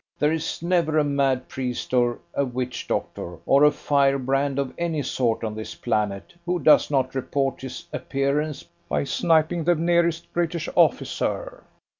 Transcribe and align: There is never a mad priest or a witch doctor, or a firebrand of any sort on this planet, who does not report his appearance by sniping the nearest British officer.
There 0.17 0.31
is 0.33 0.63
never 0.63 0.97
a 0.97 1.03
mad 1.03 1.47
priest 1.47 1.93
or 1.93 2.17
a 2.33 2.43
witch 2.43 2.87
doctor, 2.87 3.37
or 3.45 3.63
a 3.63 3.69
firebrand 3.71 4.57
of 4.57 4.73
any 4.79 5.03
sort 5.03 5.43
on 5.43 5.53
this 5.53 5.75
planet, 5.75 6.33
who 6.43 6.57
does 6.57 6.89
not 6.89 7.13
report 7.13 7.61
his 7.61 7.85
appearance 7.93 8.65
by 8.89 9.03
sniping 9.03 9.63
the 9.63 9.75
nearest 9.75 10.33
British 10.33 10.67
officer. 10.75 11.65